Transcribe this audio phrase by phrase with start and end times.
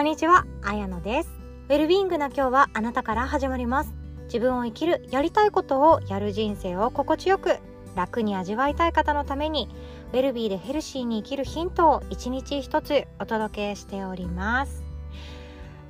[0.00, 1.30] こんにちは、あやのです。
[1.68, 3.92] ウェルビーイングな今日はあなたから始まります。
[4.24, 7.58] 自分を生きる、やりたいことをやる人生を心地よく、
[7.94, 9.68] 楽に味わいたい方のために、
[10.14, 14.82] ウェルビーでヘルシーに生きるヒントを一日一つお届けしております。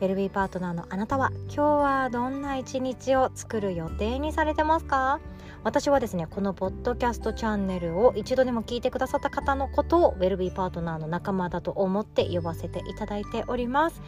[0.01, 5.21] ウェルビーパートナーのあなたは今日はどんな一日を作る予定にされてますか？
[5.63, 14.01] 私はですねこのポッドキャストチャンネルを一度でも聞いてくださった方のことをウェルビーパートナーの仲間だと思って呼ばせていただいております。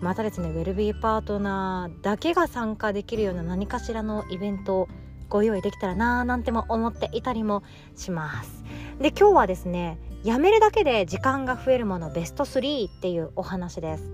[0.00, 4.88] またですねウェルビーパートナーだけが参加できるような何かしらのイベントを
[5.30, 7.62] ご用意できたらなーなんても思っていたりも
[7.96, 8.62] します。
[9.00, 14.12] で今日はですねやめるだけで時間が増えるものベスト3っていうお話です。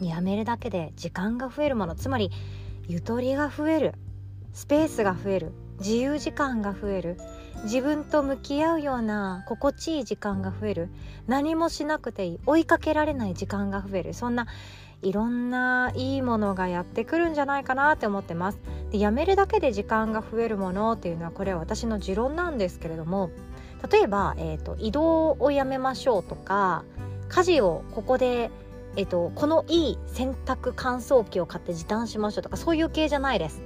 [0.00, 2.30] やめるだけで時間が増えるものつまり
[2.86, 3.94] ゆとりが増える
[4.52, 7.16] スペースが増える自由時間が増える。
[7.64, 10.88] 自分と向き合うような心地いい時間が増える。
[11.26, 12.40] 何もしなくていい。
[12.46, 14.14] 追いかけられない時間が増える。
[14.14, 14.46] そんな
[15.02, 18.58] いろんないいものがやってくるんじゃないかなって思ってます。
[18.90, 23.30] でやめるだけで時間が増えるものっていうのはこれは私の持論なんですけれども
[23.90, 26.84] 例えば、えーと、移動をやめましょうとか
[27.28, 28.50] 家事をここで
[28.96, 33.62] えっと、このいい洗濯乾燥機を買って時短しましょうとかそういう系じゃないです。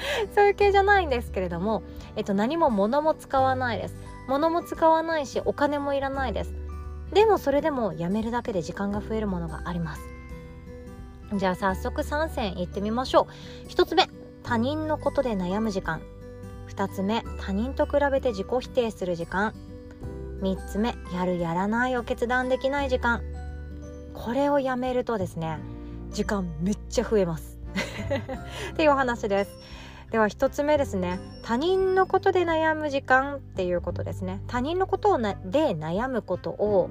[0.34, 1.82] そういう系じゃないんですけれども、
[2.16, 3.96] えっと、何も物も使わないです。
[4.28, 6.54] 物も使わないしお金もいらないです。
[7.12, 10.02] でもそれでもやめるだけで時間が増えるものがあります。
[11.34, 13.28] じゃあ早速3選いってみましょ
[13.66, 13.68] う。
[13.68, 14.08] 1つ目
[14.42, 16.00] 他人のことで悩む時間。
[16.68, 19.54] 2つ目他人と比べて自己否定する時間。
[20.40, 23.22] 3つ目やるやらないを決断できない時間。
[24.14, 25.58] これをやめるとですね
[26.10, 27.58] 時間めっちゃ増えます。
[28.72, 29.50] っていうお話です。
[30.10, 31.20] では1つ目ですね。
[31.42, 34.40] 他人のことで悩む時間っていうことですね。
[34.46, 35.34] 他人のことをで
[35.76, 36.88] 悩むことを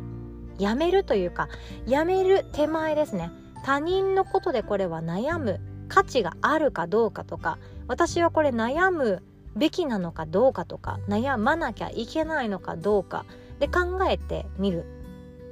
[0.59, 1.49] やめるというか
[1.87, 3.31] やめる手前ですね。
[3.63, 7.57] 他人のことでこれは悩む価値があるかどうかとか
[7.87, 9.23] 私はこれ悩む
[9.55, 13.25] べきなのかどうかとか悩まなきゃいけないのかどうか
[13.59, 14.85] で考えてみる。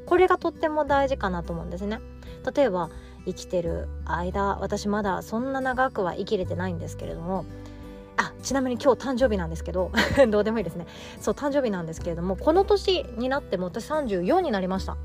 [0.06, 2.00] これがとっても大事かなと思うんですね。
[2.56, 2.92] 例えば
[3.26, 7.46] 生きてる間私まだそんな長くは生きれてないんですけれども。
[8.18, 9.92] あちなみに今日誕生日なんですけど
[10.32, 10.88] どうでもいいですね。
[11.20, 14.96] そう誕生日なんですけれどもこの年になっても私34になりました。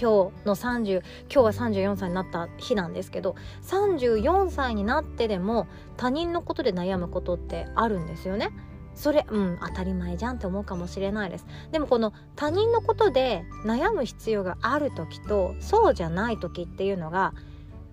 [0.00, 5.66] 今日の30今日は34歳になった日なんですけど34歳になってでも
[5.96, 8.50] 他人のことで悩むことってあるんですよね。
[8.94, 11.46] それうん当たり前じゃんって思うかもしれないです。
[11.72, 17.32] でもこの他人のことで悩む必要がある時とそうじゃない時っていうのが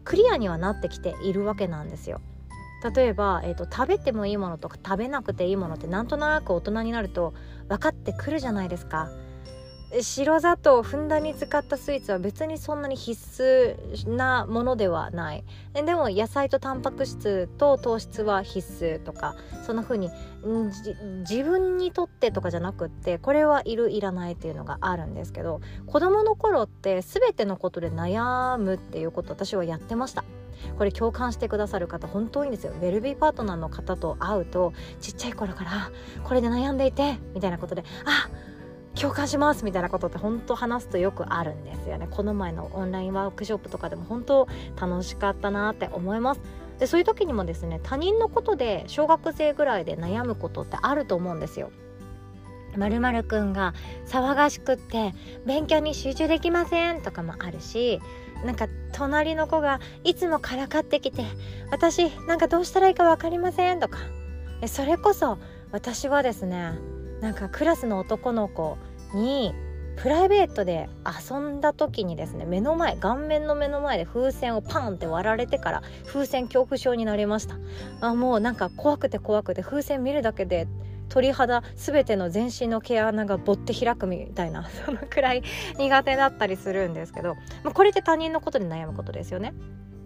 [0.03, 2.22] クリアにはなってきているわけなんですよ。
[2.96, 7.34] 例えば、えーと、食べてもいいものとか食べなくていいものってなんとなく大人になると
[7.68, 9.09] 分かってくるじゃないですか。
[10.02, 15.46] 白砂糖をふんだんに使ったスイーツは別にそんなに必須なものではない。
[15.74, 20.09] でも野菜とタンパク質と糖質は必須とかそんな風に
[21.22, 30.25] 自分にとってとかじゃなくってこれはいるいらないっていうのがあるんですけど子供の頃って全てのことで悩むっていうこと私はやってました。
[30.78, 32.74] これ共感してくださる方本当にですよ。
[32.74, 35.92] ウェルビーパートナーの方と会うとちっちゃい頃から
[36.24, 38.30] これで悩んでいてみたいなことであ
[39.00, 42.08] 共感しますみたいなことって本当話すとよくあるんですよね。
[42.09, 44.47] この前のオンラインワークショップとかでも本当
[44.80, 46.41] 楽しかったなって思います。
[46.80, 51.72] でそういう時にもですね他人のことで小学生ぐらいで悩むことってあると思うんですよ。
[52.75, 53.74] まるまるくんが
[54.07, 55.13] 騒がしくって
[55.46, 58.00] 勉強に集中できませんとかもあるし
[58.46, 61.24] なんか隣の子がいつもからかってきて
[61.72, 64.00] 私なんかどうしたらいいか分かりませんとか。
[64.68, 65.38] それこそ
[65.72, 66.72] 私はですね
[67.22, 68.78] なんかクラスの男の子
[69.13, 69.53] に
[69.97, 77.56] プライベートで遊んだ時にですね目の前顔面の目の前で風船をパンって割られてから風船恐怖症になりました。
[78.01, 80.67] あもうなんか怖くて怖くて風船見るだけで
[81.09, 85.44] 鳥肌全ての全身の毛穴がぼって開くみたいな そのくらい
[85.77, 89.53] 苦手だったりするんですけど、まあ、これって他人のことで悩むことですよね。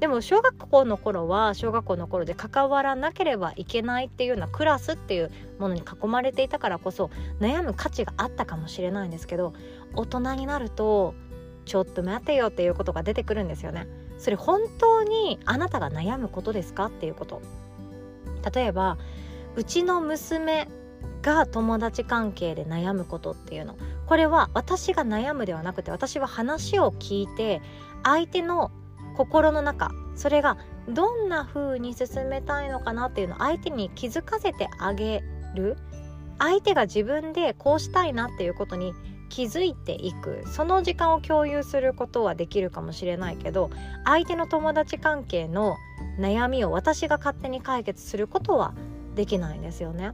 [0.01, 9.53] でも小学校の頃は小学校の頃で関わらなければいけないっていうようなクラスっていうものに囲まれていたからこそ悩む価値があったかもしれないんですけど
[9.94, 11.13] 大人になると
[11.65, 13.88] ちょっと待てよっていうことが出てくるんですよね。
[14.18, 17.39] それ本当にあなたが悩むことですかっていうこと。
[18.56, 18.98] 例えば
[19.56, 20.68] うちの娘
[21.21, 23.77] が友達関係で悩むことっていうの
[24.07, 27.62] これは私が悩むではなくて私は話を聞いて
[28.03, 28.71] 相手の
[29.12, 30.58] 心の中それが
[30.90, 35.24] どんな風に進めたいのかなっていうのを相手に気づかせてあげ
[35.56, 35.78] る。
[36.40, 38.94] 相手が自分でこうしたいなっていうことに
[39.30, 40.44] 気づいていく。
[40.48, 43.69] その時間を共有することはできるかもしれないけど
[44.06, 45.78] 相手の友達関係の
[46.19, 48.74] 悩みを私が勝手に解決することは
[49.16, 50.13] できないんですよね。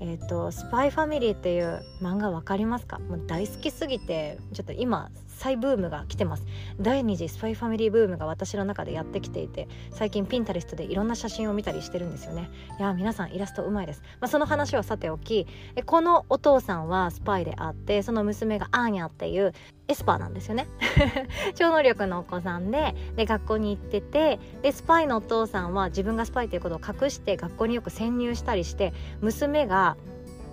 [0.00, 2.98] えーと「スパイファミリー」っていう漫画分かりますか？
[2.98, 6.46] もう大好きすぎてちょっと今再ブームが来てます。
[6.80, 12.50] 第2次スパイファミリーブームが私の中でやってきていて最近ピンタレストでいろんな写真を見たりしてるんですよね。
[12.78, 15.46] いや皆さんイラストうまいです、まあ、その話はさておき
[15.86, 19.52] このお父さんはスパイであってその娘がアーニャっていう
[19.88, 20.66] エスパーなんですよね。
[21.54, 29.96] 超能力のお子さんでで学校に行っててでスパイのお父さんは自分がスパイということを隠して学校によく潜入したりして娘が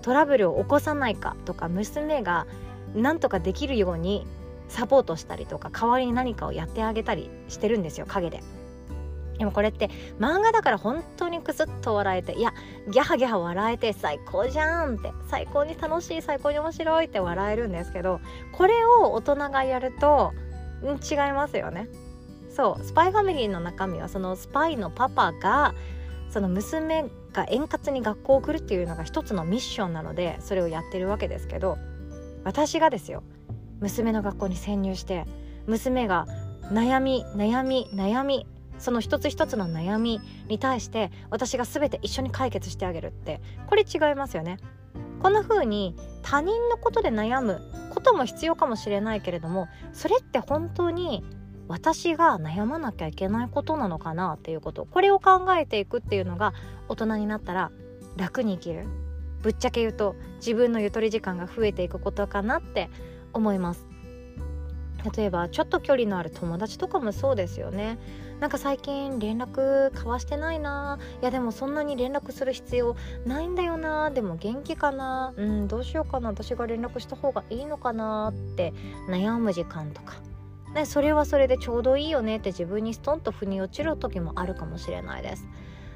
[0.02, 2.48] トラブルを起こさないかとか娘が
[2.96, 4.26] なんとかできるように
[4.72, 8.42] サポートしたりとか代わりに何かをやってあげたりしてるんですよ陰で。
[9.38, 9.90] でもこれって
[10.20, 12.54] 漫画だから本当にクスッと笑えていや
[12.92, 18.22] ギャハギャハ笑えて最高じゃんって最高に楽しい最高に面白いって笑えるんですけど
[18.52, 20.32] これを大人がやると
[20.84, 21.88] ん違いますよね。
[22.56, 25.74] そうスパイファミリーの中身はそのスパイのパパが
[26.30, 31.78] その娘が円滑に学校を送るっていうのが一つのミッションなのでそれをやってるわけですけど
[32.44, 33.24] 私がですよ
[33.82, 35.26] 娘の学校に潜入して
[35.68, 36.28] 娘が
[36.72, 38.48] 悩み悩み悩み
[38.78, 44.58] その一つ一つの悩みに対して私が全て一緒に解決してあげるってこれ違いますよね。
[45.22, 47.62] こんな風に他人のことで悩む
[47.92, 51.24] ことも必要かもしれないけれどもそれって本当に
[51.68, 56.54] 私が悩まなきゃいけないことなのかなっていうことこれを考えていくっていうのが
[56.90, 57.72] 大人になったら
[58.18, 58.88] 楽に生きる
[59.44, 62.90] ぶっちゃけ言うと自分のゆとり時間が増えていくことかなって
[63.34, 63.88] 思います。
[65.16, 67.98] 例えばちょっと距離のある友達とかもそうですよね。
[68.40, 71.00] なんか最近連絡交わしてないな。
[71.22, 72.96] いやでもそんなに連絡する必要
[73.26, 74.12] ないんだよな。
[74.12, 75.34] でも元気かな。
[75.36, 76.30] うんどうしようかな。
[76.30, 78.74] 私が連絡した方がいいのかなって。
[79.10, 80.16] 悩む時間とか。
[80.74, 85.46] ね、それはそれでちょうどいいよねって自分にストンと腑に落ちる時もあるかもしれないです。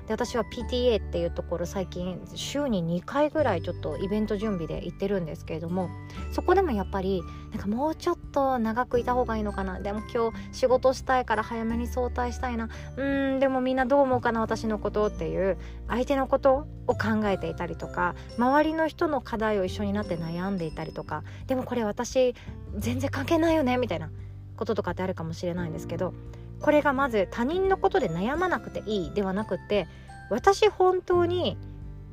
[0.07, 5.89] で私は PTA っていうところ最近週に2回ぐらいちょっとイベント準備で行ってるんですけれども
[6.31, 9.79] そこでもやっぱりなんかもうちょっと長くいた方がいいのかな。
[9.79, 12.69] でも今日仕事したいから早めに早退したいな。
[12.97, 15.57] うんでもみんなどう思うかな私のことっていう
[15.87, 21.23] 相手のことを考えていたりとか周りの人の課題を一緒になって悩んでいたりとか。
[21.47, 22.35] でもこれ私
[22.75, 24.09] 全然関係ないよねみたいな
[24.57, 26.13] こととかってあるかもしれないんですけど
[26.61, 29.87] これがまず他人のことで悩まなくていいではなくて
[30.29, 31.57] 私本当に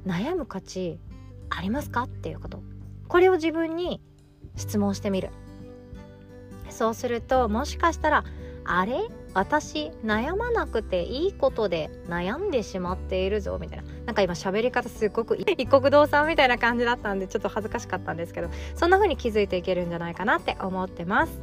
[0.07, 0.99] 悩む価値
[1.51, 2.63] ありますかっていうこと。
[3.09, 4.01] これを自分に
[4.57, 5.31] 質問してみる。
[6.71, 8.25] そうするともしかしたら
[8.65, 8.95] あれ？
[9.35, 13.85] 私悩まなくていいことで悩んでしまっているぞみたいな。
[14.07, 21.41] なんか今喋り方すっごく一 国道さんみたいな感じだったんでちょっと恥ずかしかったんですけどそんな風に気づいていけるんじゃないかなって思ってます。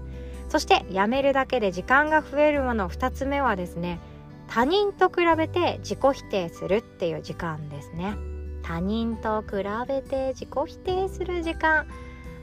[0.50, 2.90] そしてやめるだけで時間が増えるもの。
[2.90, 4.00] 2つ目はですね
[4.48, 8.18] 他人と比べて自己否定するっていう時間ですね。
[8.64, 11.88] 他人と比べて自己否定する時間。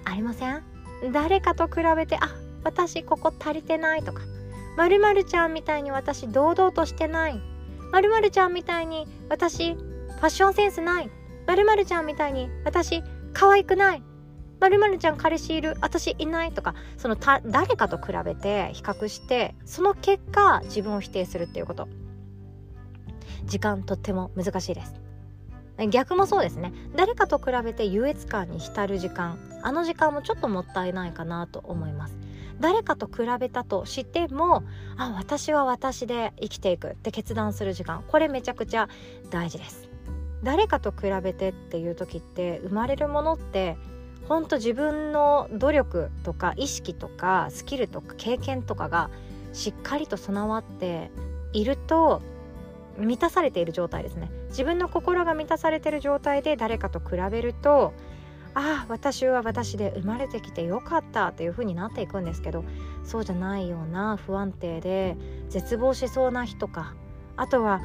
[0.05, 0.63] ありません？
[1.13, 2.31] 誰かと比べてあ
[2.65, 4.23] 私ここ足りてないとか。
[4.77, 7.41] まるちゃんみたいに私堂々としてない。
[7.93, 11.11] まるちゃんみたいに私ファッションセンスない。
[11.47, 14.03] まるまるちゃんみたいに私可愛くない。
[14.61, 21.89] まるまるちゃん彼氏いる私いないとかそのた誰かと比べて比較してその結果自分を否定するっていうこと。
[23.45, 24.95] 時間とっても難しいです。
[25.91, 26.73] 逆もそうですね。
[26.97, 29.39] 誰かと比べて優越感に浸る時間。
[29.63, 32.19] あの時間もちょっともったいないかなと思います。
[32.61, 34.65] 誰かと比べたとしても
[34.97, 36.93] あ私は私で生きていく。
[36.93, 38.03] って決断する時間。
[38.09, 38.89] これめちゃくちゃ
[39.31, 39.89] 大事です。
[40.43, 43.77] 誰かと比べてっていう時って生まれるものって
[44.29, 49.11] 本当自分の努力とか意識とかスキルとか経験とかが
[49.53, 51.11] しっかりと備わって
[51.53, 52.23] いると
[52.99, 54.31] 満たされている状態ですね。
[54.49, 57.93] 自分の心が満たされている状態で誰かと比べると
[58.55, 62.65] ああ私は私で生まれてきてよかったという風になっていくんですけど
[63.05, 65.17] そうじゃないような不安定で
[65.51, 66.95] 絶望しそうな日とか
[67.37, 67.81] あとは、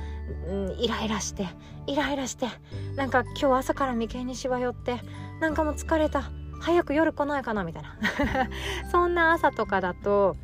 [0.47, 1.47] うん、イライラして
[1.87, 2.47] イライラして
[2.95, 5.01] なんか今日朝から眉間にしわ寄って
[5.39, 7.97] なんかもう疲れた早く夜来ないかなみたいな
[8.91, 10.35] そんな朝とかだと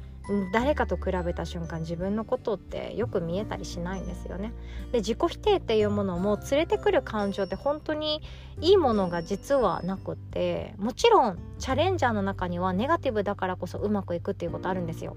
[0.51, 4.51] 誰かと比べた瞬間自分のことってよく見えたりしないんですよね。
[4.91, 8.21] で自己否定っていうものも連れてくる感情って本当に
[8.59, 15.15] いいものが実はなくってもちろんチャレンジャーの中にはネガティブだからこそうまくいくっていうことあるんですよ。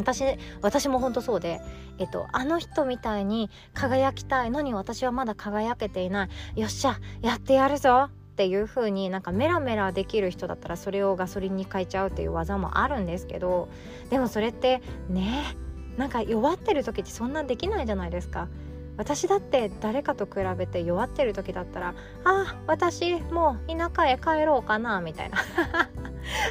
[0.00, 0.24] 私
[0.62, 1.60] 私も本当そうで、
[1.98, 13.68] えっと、あの人みたいに輝きたいのに私はまだ輝けていないよっしゃやってやるぞっていう風になんかメラメラできる人だったらそれをガソリンに変えちゃうっていう技もあるんですけど
[14.08, 15.56] でもそれってね
[15.96, 18.48] なんか弱ってる時ってそんなできないじゃないですか。
[19.00, 25.38] 私だって誰かと比べて弱ってる時だったら「あ私もう田舎へ帰ろうかな」みたいな。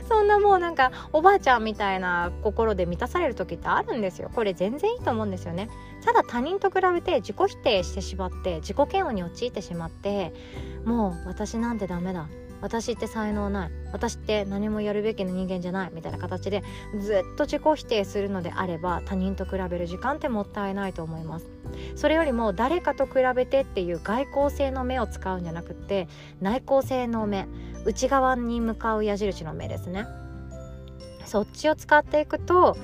[0.10, 4.32] そんなもうなんかおばあちゃんみたいな心で満たされる時ってあるんですよ。
[4.34, 5.70] これ全然いいと思うんですよね。
[6.04, 10.34] ただ他人と比べて自己否定してしまって自己嫌悪に陥ってしまって
[10.86, 12.28] もう私なんてダメだ。
[12.62, 13.72] 私って才能ない。
[13.92, 15.92] 私って何もやるべきな人間じゃない。
[15.94, 16.64] みたいな形で
[17.00, 21.48] ずっと自己否定するのであれば他人と比べる時間ってもったいないと思います。
[21.96, 26.08] それよりも誰かと比べてっていう外交性の目を使うんじゃなくって
[26.42, 27.48] 内向性の目。
[27.86, 30.06] 内側に向かう矢印の目ですね。
[31.26, 32.76] そっちを使っていくと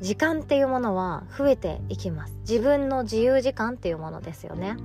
[0.00, 2.36] 時間っていうものは増えていきます。
[2.40, 4.76] 自分の自由時間っていうものですよね。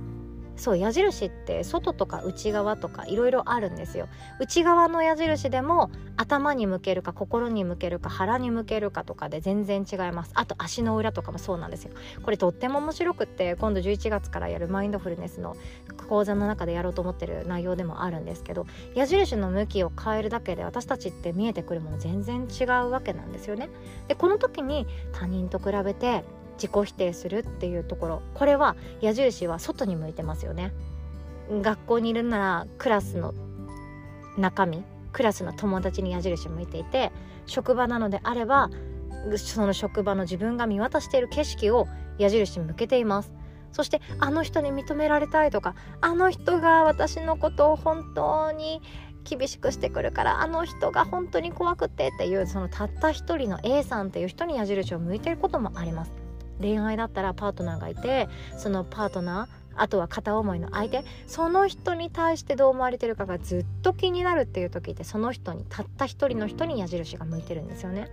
[0.60, 4.08] そう矢印って外とか内側とかいろいろあるんですよ。
[4.38, 10.32] 内側の矢印でも頭に向けるか心に向けるか腹に向けるかとかで全然違います。
[10.34, 11.92] あと足の裏とかもそうなんですよ。
[12.22, 15.56] これとっても面白くって今度11月からやるマインドフルネスの
[16.08, 23.70] 講座の中でやろうと思ってる内容でもあるんですけど矢印の向きを変えるだけで私たちって見えてくるもの全然違うわけなんですよね。
[24.08, 26.22] でこの時に他人と比べて
[26.60, 28.22] 自己否定するっていうところ。
[28.34, 30.72] これは矢印は外に向いてますよね。
[31.50, 33.34] 学校にいるならクラスの
[34.36, 37.10] 中身クラスの友達に矢印向いていて
[37.46, 38.70] 職場なのであれば
[39.36, 41.88] その職場の自分が見渡している景色を
[42.18, 43.32] 矢印向けています。
[43.72, 48.82] そしてあの人に認められたいとかあの人が私のことを本当に
[49.22, 56.29] 厳しくしてくるからあの人が本当に怖くてっていうそのたった一人の A さんっていう人に矢印を向いていることもあります。
[56.60, 68.10] 恋愛だったらパートナーがいてそのパートナーあとは片思いの相手その人に対してどう思われてるかがずっと気になるっていう時ってその人にたった一人の人に矢印が向いてるんですよね。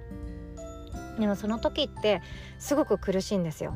[1.19, 2.21] でもその時って
[2.59, 3.73] すごく苦しいんですよ。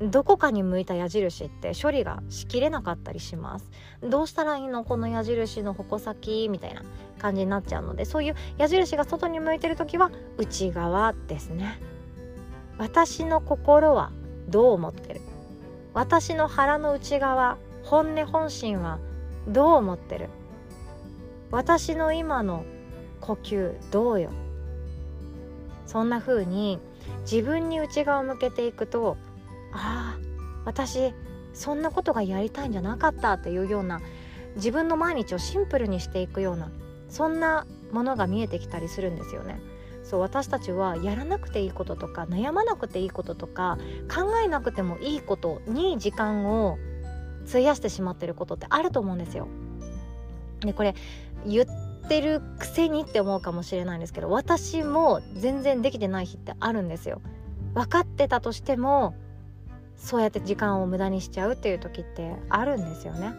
[0.00, 3.68] どこかに向いた矢印って処理がしきれなかったりします。
[4.00, 4.84] どうしたらいいの？
[4.84, 6.84] この矢印の矛先みたいな
[7.18, 11.80] 感じになっちゃうのでそういう矢印が外に向いてる時は内側ですね。
[12.78, 14.12] 私の心は
[14.48, 15.20] どう思ってる？
[15.94, 18.98] 私の腹の内側本音本心は
[19.48, 20.28] どう思ってる？
[21.50, 22.64] 私の今の
[23.20, 24.30] 呼吸どうよ？
[25.86, 26.78] そんな風に
[27.22, 29.16] 自分に内側を向けていくと
[29.72, 30.18] ああ
[30.64, 31.12] 私
[31.54, 34.00] そんなことがやりたいんじゃなかったっていうような
[34.56, 36.70] 自分の毎日をシンプルにしていくような
[37.08, 39.58] そんなものが見えてきたりするんですよね。
[40.08, 43.76] そう私たちはやらなくていいこととか悩まなくていいこととか
[44.12, 46.78] 考えなくてもいいことに時間を
[47.46, 49.48] 費やしてしまってることってあると思うんですよ。
[50.60, 50.94] でこれ
[51.46, 57.20] 言ってるくせにって思うかもしれないんですけど私も全然できてない日ってあるんですよ。
[57.74, 59.14] 分かってたとしても
[59.94, 63.34] そうやって時間を無駄にしちゃうっていう時ってあるんですよね。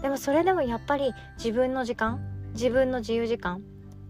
[0.00, 2.18] でもそれでもやっぱり自分の時間
[2.54, 3.62] 自分の自由時間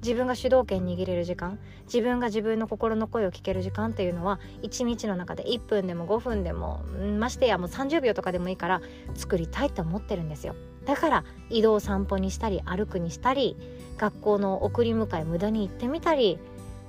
[0.04, 6.82] 自分が主導権握れる時間自分が自分の心の声を聞ける時間っていうのは一日の中で1分でも5分でも
[7.18, 8.82] ましてやもう30秒とかでもいいから
[9.14, 10.54] 作りたいと思ってるんですよ。
[10.84, 13.56] だから移動散歩にしたり歩くにしたり
[13.96, 16.38] 学校の送り迎え無駄に行ってみたり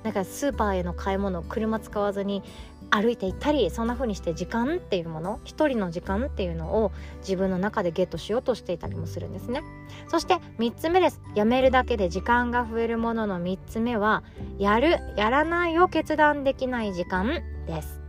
[0.02, 2.42] なんかスーパーへの買い物車使わずに
[2.90, 9.62] 歩いていったりそんな風にして時間っていうもの一人の時間っていうのを自分の中でゲットしようとしていたりもするんですね。
[10.08, 11.20] そして3つ目です。
[11.34, 14.22] やめるだけで時間が増えるものの3つ目は
[14.58, 18.00] やるやらないを決断できない時間です。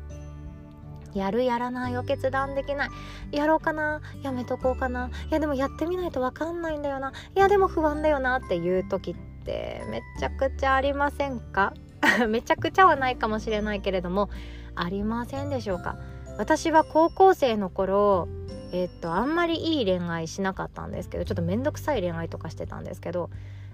[1.14, 2.90] やるやらないを決断できない。
[3.32, 4.02] やろうかな？
[4.22, 5.10] やめとこうかな？
[5.30, 7.12] いやでもやってみないと分かんないんだよな。
[7.36, 11.74] いやでも不安だよなっていう時ってめちゃくちゃありませんか？
[12.30, 14.30] めちゃくちゃはないかもしれないけれども
[14.82, 15.96] ありませんでしょうか？
[16.38, 18.28] 私は高校生の頃
[18.72, 23.30] えっとあんまりいい恋愛しなかったんですけどちょっと面倒くさい恋愛とかしてたんですけど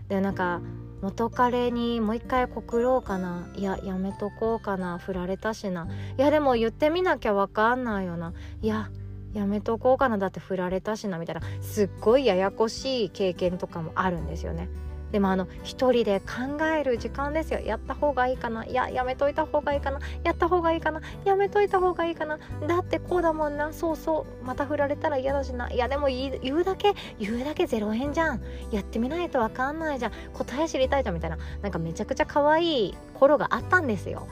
[0.08, 0.62] でなんか
[1.02, 5.88] 元彼にもう一回告ろうかないややめとこうかな振られたしな。
[6.18, 8.34] いやでも言ってみなきゃ分かんないよな。
[8.62, 8.90] いや
[9.34, 14.70] やめとこうかなだって振られたしなみたいなすっごいややこしい経験とかもあるんですよね。
[15.14, 17.60] でもあの一人で考える時間ですよ。
[17.60, 18.66] やった方がいいかな。
[18.66, 20.00] いややめといた方がいいかな。
[20.24, 21.02] やった方がいいかな。
[21.24, 22.40] やめといた方がいいかな。
[22.68, 23.72] だってこうだもんな。
[23.74, 24.46] そうそう。
[24.46, 25.72] また振られたら嫌だしな。
[25.72, 26.96] いやでも言うだけ。
[27.20, 28.42] 言うだけ0円じゃん。
[28.72, 30.12] やってみないと分かんないじゃん。
[30.34, 31.38] 答え知りたいじゃんみたいな。
[31.62, 34.28] なんかめちゃくちゃ可愛い頃があったんですよ。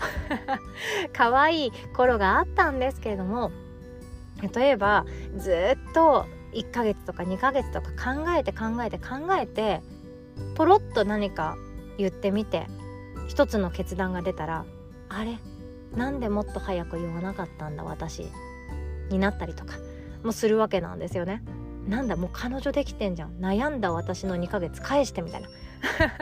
[1.13, 3.51] 可愛い頃があったんですけれども
[4.55, 5.05] 例えば
[5.37, 9.81] ずっと1ヶ月とか2ヶ月とか考えて考えて考えて
[10.55, 11.57] ポロッと何か
[11.97, 12.67] 言ってみて
[13.27, 14.65] 一つの決断が出たら
[15.09, 15.37] あれ？
[15.95, 18.25] なんでもっと早く言わなかったんだ私
[19.09, 19.75] になったりとか
[20.23, 21.43] もするわけなんですよね。
[21.87, 23.37] なんだもう彼女できてんじゃん。
[23.39, 25.49] 悩んだ私の2ヶ月返してみたいな。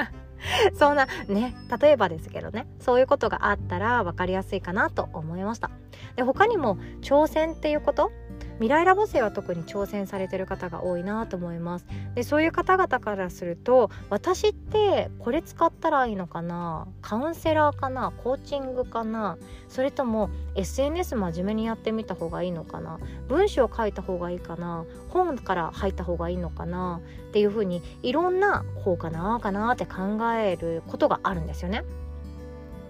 [0.73, 2.67] そんなね例えばですけどね。
[2.79, 5.69] そういうことがあったら分かりやすいかなと思いました。
[6.15, 8.11] で他にも挑戦っていうこと？
[8.59, 11.85] 未来ラボ生は特に挑戦されてる方が多いなと思います。
[12.13, 16.87] でそういう方々からすると私ってこれ使ったらいいのかな？
[17.01, 18.11] カウンセラーかな？
[18.11, 19.37] コーチングかな？
[19.69, 22.99] それとも SNS 真面目にやってみた方がいいのかな？
[23.29, 24.83] 文章を書いた方がいいかな？
[25.07, 26.99] 本から入った方がいいのかな？
[27.29, 31.85] っていうふうにいろんなこうかなかなって考えることがあるんですよね。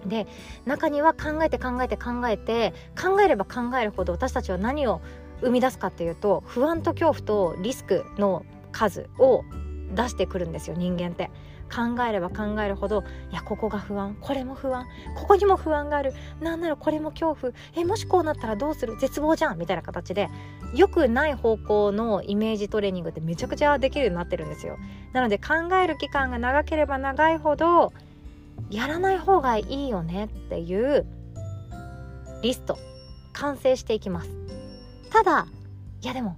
[0.06, 0.28] で
[0.66, 5.02] 中には考えて考えて考えて考えれば考えるほど私たちは何を
[5.42, 9.44] 生み出すかっていうと不安と恐怖とリスクの数を
[9.94, 11.30] 出してくるんですよ人間って。
[11.70, 20.30] 考えれば考えるほどいやここが不安これも不安ここにも不安があるなんならこれも恐怖えもしこうなったらどうする絶望じゃんみたいな形で
[20.74, 24.78] 良くない方向のイメージトレーニングってめちゃくちゃできるようになってるんですよ。
[25.14, 27.94] なので考える期間が長ければ長いほど
[28.70, 31.06] やらない方がいいよねっていう
[32.44, 32.78] リスト
[33.34, 34.39] 完成していきます。
[35.12, 35.48] ただ
[36.02, 36.38] いやでも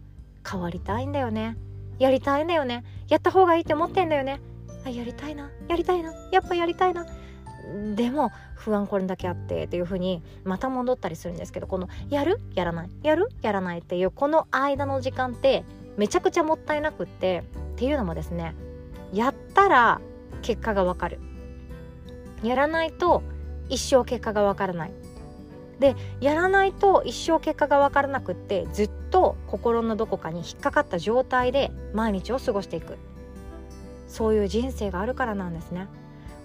[0.50, 1.58] 変わりたいんだよね。
[2.00, 2.84] やりたいんだよね。
[3.10, 4.40] やった方がいいって思ってんだよね。
[4.86, 5.52] あやりたいな。
[5.68, 6.14] やりたいな。
[6.32, 7.06] やっぱやりたいな。
[7.96, 12.40] でも不安これだけあってっていう風にまた戻ったりするんですけどこのやる？
[12.56, 12.90] やらない。
[13.04, 13.30] やる？
[13.44, 15.64] やらないっていうこの間の時間って
[15.96, 18.56] めちゃくちゃもったいなくってっていうのもですね
[19.14, 20.02] やったら
[20.42, 21.20] 結果がわかる。
[22.42, 23.22] やらないと
[23.70, 24.92] 一生結果がわからない。
[25.82, 32.98] でやらないと一生結果が分からなくってずっと心のどこかに引っかかった状態で毎日を過ごしていく。
[34.08, 35.88] そういう人生があるからなんですね。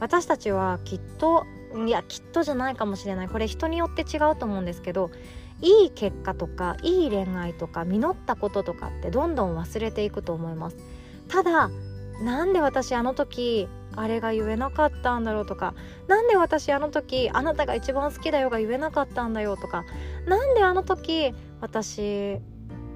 [0.01, 1.45] 私たちはきっと
[1.87, 3.29] いやきっとじゃないかもしれない。
[3.29, 5.11] これ人によって違うと思うんですけど
[5.61, 10.77] いい結果とかいい恋愛とか実ったこととかってどんどん忘れていくと思います。
[11.29, 11.71] ただ
[12.23, 15.75] なんで私あの時あれが言えなかったんだろうとか
[16.07, 19.85] 何で私あの時あなたが一番好きだよが言えなかったんだよとか
[20.27, 22.39] 何であの時私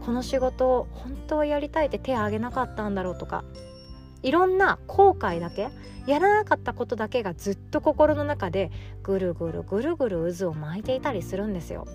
[0.04, 3.44] この仕事本当はやりたいって手を挙げなかったんだろうとか
[4.22, 5.68] いろんな後悔だけ
[6.06, 8.70] やらなかったことだけがずっと心の中で
[9.02, 11.86] ぐるぐるぐるぐる渦を巻いていたりするんですよ。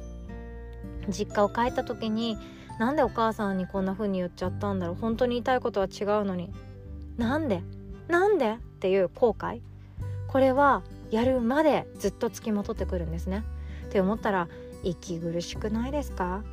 [1.09, 2.37] 実家を帰った時に
[2.79, 6.51] なんでお母さんにこんな風に言っちゃったんだろう本当に言いたいことは違うのに。
[7.17, 7.63] なんで？
[8.07, 8.57] なんで？
[8.85, 9.61] っていう後悔。
[10.27, 13.43] これはやるまでずっとつきまとってくるんですね。
[13.87, 14.47] って思ったら
[14.83, 16.43] 息苦しくないですか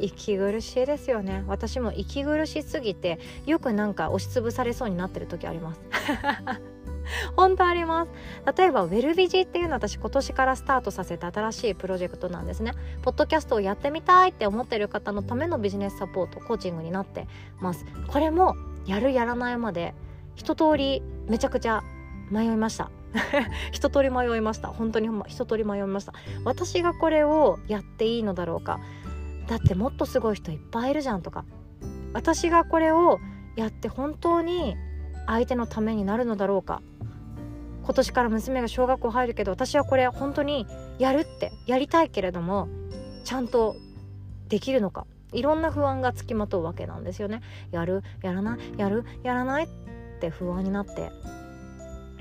[0.00, 5.80] 息苦しいですよね私も息苦しすぎてよくなんか押しつぶされそうになってる時あります
[7.36, 8.10] 本当あります。
[8.56, 12.72] 例えばウェルビジっていうのは私今年からスタートさせた新しいプロジェクトなんですね。
[13.02, 17.26] ポッドキャストをやってみたいって思ってる方のためのビジネスサポートコーチングになって
[17.60, 17.84] ます。
[18.08, 19.94] これもやるやらないまで
[20.36, 21.82] 一通りめちゃくちゃ
[22.30, 22.90] 迷いました。
[23.72, 24.68] 一通り迷いました。
[24.68, 26.12] 本当に一通り迷いました。
[26.44, 28.80] 私がこれをやっていいのだろうか。
[29.46, 31.44] だってもっとすごい人いっぱいいるじゃんとか。
[32.12, 33.18] 私がこれを
[33.56, 34.76] やって本当に
[35.26, 36.82] 相手のためになるのだろうか。
[37.84, 40.66] 今年から娘が小学校入るけど私はこれ本当に
[40.98, 41.52] やるって。
[41.66, 42.68] やりたいけれども
[43.24, 43.76] ちゃんと
[44.48, 45.06] できるのか。
[45.32, 47.42] いろんな不安がつきまとうわけなんですよね。
[47.70, 49.64] やるやらないやるやらない。
[49.64, 49.68] っ
[50.24, 51.12] て不安になって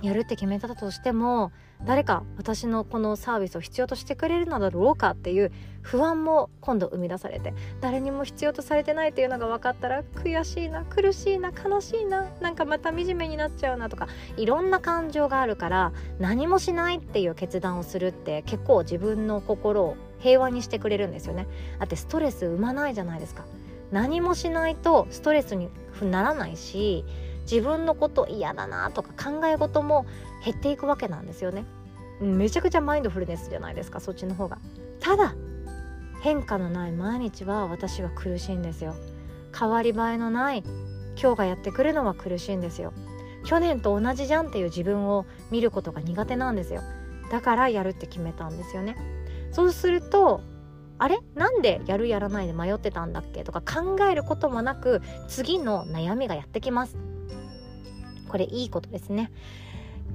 [0.01, 1.53] やるって決めたとしても
[1.85, 21.47] 誰か私のこのサービスを必要としてくれるのだろうかっていう不安も今度生み出されて誰にも必要とされてないっていうのが分かったら悔しいな苦しいな悲しいななんかまた惨めになっちゃうなとかいろんな感情があるから何もしないっていう決断をするって結構自分の心を平和にしてくれるんですよね。
[21.79, 23.43] だってストレス生まないじゃないですか。
[23.91, 25.69] 何もしないとストレスに
[26.01, 27.05] ならないし
[27.43, 30.05] 自分のこと嫌だなとか考え事も
[30.43, 31.65] 減っていくわけなんですよね。
[32.21, 34.59] めちゃくちゃマインドフルネスじゃないですかそっちの方が。
[34.99, 35.35] ただ
[36.21, 38.95] 変化のない毎日は私は苦しいんですよ。
[39.57, 40.63] 変わり映えのない
[41.21, 42.93] 今日がやってくるのは苦しいんですよ。
[43.45, 46.81] 去年と同じじゃんっていう自分を見ることが苦手なんですよ。
[47.29, 48.95] だからやるって決めたんですよね。
[49.51, 50.41] そうすると
[50.97, 51.19] あれ？
[51.35, 53.43] なんでやるやらないで迷ってたんだっけ？
[53.43, 56.95] とか考えることもなく次の悩みがやってきます。
[58.33, 59.29] これいいことですね。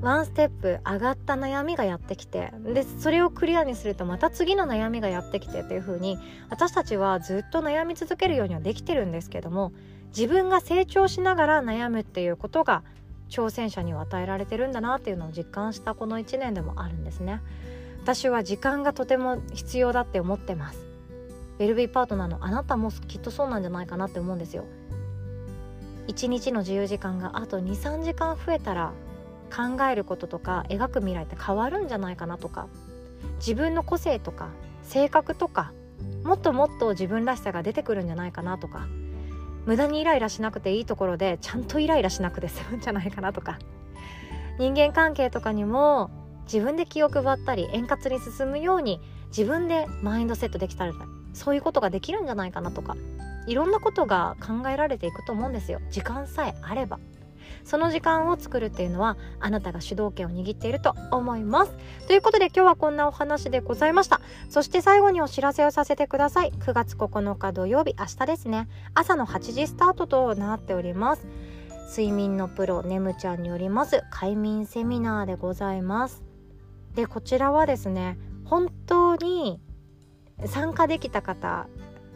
[0.02, 6.18] ワンステップ上がった悩みがやってきてでそれをクリアにするとまた次の悩みがやってきてっていう風に
[6.50, 9.72] 私たちはずっと悩み続けるようにはできてるんですけども
[10.09, 12.83] 自分が成長しながら悩むっていうことが
[13.28, 17.40] 挑戦者には与えられてるんだなっていうのを実感したこの1年でもあるんですね。
[18.02, 20.87] 私は時間がとても必要だって思ってます。
[21.59, 24.64] ウェルビーパートナーのあなたもきっとそうなんじゃないかなって思うんですよ。
[26.09, 28.92] 1日の自由時間があと23時間増えたら
[29.55, 32.66] 考えることとか描く未来って変わるんじゃないかなとか
[33.38, 34.49] 自分の個性とか
[34.83, 35.73] 性格とか
[36.25, 38.87] もっともっと自分らしさが出てくるんじゃないかなとか
[39.66, 43.59] 無駄にイライラしなくていいところでちゃんとイライラしなくて済むん じゃないかなとか
[44.59, 46.11] 人間関係とかにも
[46.44, 50.92] 自分で気を配ったり円滑に進むように自分でマインドセットできたら
[51.35, 52.97] そういうことができるんじゃないかなとか
[53.48, 55.80] いろんなことが考えられていくと思うんですよ。
[55.90, 56.98] 時間さえあれば。
[57.64, 61.72] その時間を作るっていうのはあなたが主導権を握っていると思います。
[62.06, 64.20] ということで今日はこんなお話でございました。
[64.48, 66.52] そして最後にお知らせをさせてください。
[66.52, 68.68] 9月9日土曜日明日ですね。
[68.94, 71.26] 朝の8時スタートとなっております。
[71.90, 76.22] 睡眠のプロねむちゃんによります快眠セミナーでございます。
[76.94, 79.61] でこちらはですね本当に
[80.46, 81.66] 参加できた方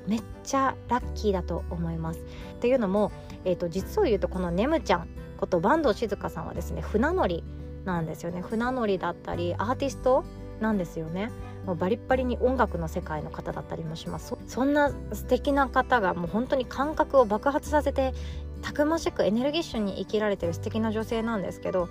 [0.06, 2.20] めっちゃラッキーだと思います。
[2.20, 3.12] っていうのも、
[3.44, 7.44] えーと、実を言うとこのねむちゃんこと坂東静香さんはですね船乗り
[7.84, 8.40] なんですよね。
[8.42, 10.24] 船乗りだったりアーティスト
[10.60, 11.30] なんですよね。
[11.66, 14.36] もうバリッバリに音楽の世界の方だったりもします。
[14.46, 18.14] そんな素敵な方がもう本当に感覚を爆発させて
[18.62, 21.88] たくましくエネルギッシュに生きられてる素敵な女性なんですけど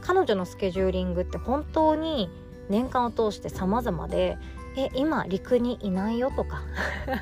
[0.00, 2.28] 彼女のスケジューリングって本当に
[2.68, 4.36] 年間を通して様々で
[4.76, 6.62] え今陸にいないよとか。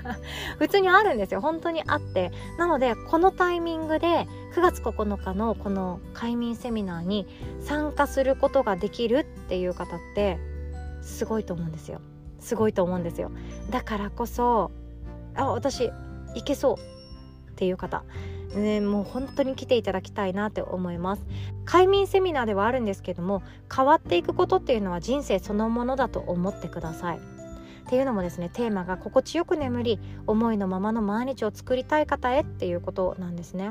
[0.59, 1.41] 普通にあるんですよ。
[1.41, 2.33] 本当にあって。
[2.59, 7.27] なのでこのタイミングで9月9日のこの快眠セミナーに
[7.61, 10.39] 参加することができるっていう方って
[11.03, 12.01] すごいと思うんですよ。
[12.41, 13.31] すごいと思うんですよ。
[13.71, 14.71] だからこそ
[15.35, 15.91] あ私
[16.35, 18.05] いけそうっていう方。
[18.55, 21.23] ね、もう本当に来ていただきたいなって思います。
[21.65, 23.43] 快眠セミナーではあるんですけども
[23.75, 27.36] 変わっていくことっていうのは人生そのものだと思ってください。
[27.87, 33.71] っていうのもですねテーマが心地よく眠り思いのままの毎日を作りたい方へっていうことなんですね。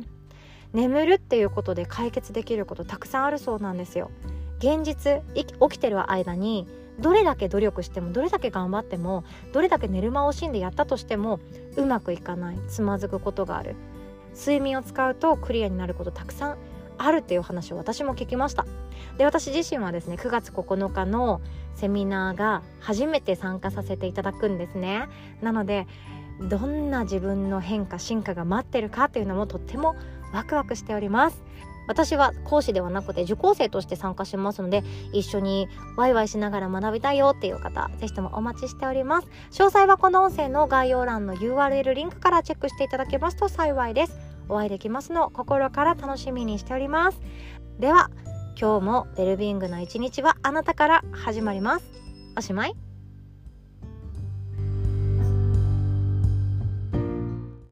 [0.74, 4.12] 眠るっていうことで解決できることたくさんあるそうなんですよ。
[4.60, 6.66] 現実起きてる間に
[7.00, 11.42] どれだけ努力してもどれだけ頑張ってもどれだけ寝る間を惜しんでやったとしても
[11.76, 13.76] うまくいかないつまずくことがある。
[14.34, 16.58] 睡眠を使うとクリアになることたくさん
[16.98, 18.66] あるっていう話を私も聞きました。
[19.18, 21.42] で私自身はですね9月9日の
[21.76, 25.08] セミナーが初めて参加させていただくんですね。
[25.42, 25.88] なので
[26.50, 29.96] どんな自分の変化進化が待ってるかっていうのもとっても
[30.34, 31.44] ワクワクしております。
[31.88, 34.84] 私は講師ではなくて受講生として参加しますので
[35.14, 39.28] 一緒にワイワイしながら学びたいよっていう方ぜひともお待ちしております。
[39.52, 44.18] 詳細はこの音声の概要欄の URL リンクからチェックしていただけますと幸いです。
[44.50, 47.20] お会いできますのを心から楽しみにしております。
[47.80, 48.10] では
[48.60, 51.92] 今日もウェルビーイングの一日はあなたから始まります。
[52.38, 52.85] おしまい。